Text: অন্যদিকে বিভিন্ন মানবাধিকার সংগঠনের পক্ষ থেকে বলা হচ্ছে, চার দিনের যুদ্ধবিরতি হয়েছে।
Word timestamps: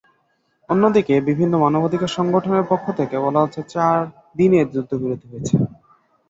অন্যদিকে 0.69 1.13
বিভিন্ন 1.27 1.53
মানবাধিকার 1.57 2.15
সংগঠনের 2.17 2.65
পক্ষ 2.69 2.85
থেকে 2.99 3.15
বলা 3.25 3.39
হচ্ছে, 3.43 3.61
চার 3.73 3.97
দিনের 4.37 4.65
যুদ্ধবিরতি 4.73 5.25
হয়েছে। 5.29 5.55